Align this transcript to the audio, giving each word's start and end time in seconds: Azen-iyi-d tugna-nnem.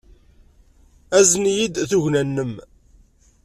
Azen-iyi-d 1.17 1.75
tugna-nnem. 1.89 2.53